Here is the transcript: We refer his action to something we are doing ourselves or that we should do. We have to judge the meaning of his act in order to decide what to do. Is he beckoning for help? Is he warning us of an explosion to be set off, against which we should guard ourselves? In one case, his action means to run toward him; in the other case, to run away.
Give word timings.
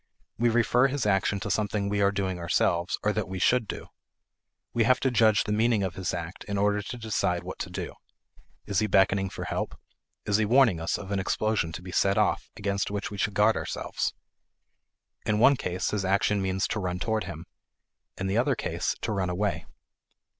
We 0.39 0.49
refer 0.49 0.87
his 0.87 1.05
action 1.05 1.39
to 1.41 1.51
something 1.51 1.87
we 1.87 2.01
are 2.01 2.11
doing 2.11 2.39
ourselves 2.39 2.97
or 3.03 3.13
that 3.13 3.27
we 3.27 3.37
should 3.37 3.67
do. 3.67 3.85
We 4.73 4.83
have 4.83 4.99
to 5.01 5.11
judge 5.11 5.43
the 5.43 5.51
meaning 5.51 5.83
of 5.83 5.93
his 5.93 6.11
act 6.11 6.43
in 6.45 6.57
order 6.57 6.81
to 6.81 6.97
decide 6.97 7.43
what 7.43 7.59
to 7.59 7.69
do. 7.69 7.93
Is 8.65 8.79
he 8.79 8.87
beckoning 8.87 9.29
for 9.29 9.43
help? 9.43 9.79
Is 10.25 10.37
he 10.37 10.45
warning 10.45 10.79
us 10.79 10.97
of 10.97 11.11
an 11.11 11.19
explosion 11.19 11.71
to 11.73 11.83
be 11.83 11.91
set 11.91 12.17
off, 12.17 12.49
against 12.57 12.89
which 12.89 13.11
we 13.11 13.19
should 13.19 13.35
guard 13.35 13.55
ourselves? 13.55 14.15
In 15.23 15.37
one 15.37 15.55
case, 15.55 15.91
his 15.91 16.03
action 16.03 16.41
means 16.41 16.67
to 16.69 16.79
run 16.79 16.97
toward 16.97 17.25
him; 17.25 17.45
in 18.17 18.25
the 18.25 18.39
other 18.39 18.55
case, 18.55 18.95
to 19.01 19.11
run 19.11 19.29
away. 19.29 19.67